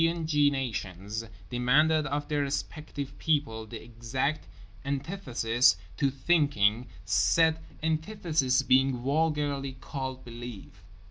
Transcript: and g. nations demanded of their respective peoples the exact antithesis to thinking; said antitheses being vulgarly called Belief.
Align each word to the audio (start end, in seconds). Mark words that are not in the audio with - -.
and 0.07 0.27
g. 0.27 0.49
nations 0.49 1.23
demanded 1.51 2.07
of 2.07 2.27
their 2.27 2.41
respective 2.41 3.15
peoples 3.19 3.69
the 3.69 3.83
exact 3.83 4.47
antithesis 4.83 5.77
to 5.95 6.09
thinking; 6.09 6.87
said 7.05 7.59
antitheses 7.83 8.63
being 8.63 8.97
vulgarly 9.03 9.73
called 9.73 10.25
Belief. 10.25 10.83